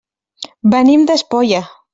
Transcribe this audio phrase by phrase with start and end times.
[0.75, 1.65] Venim d'Espolla.